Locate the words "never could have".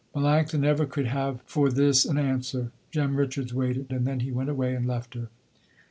0.59-1.41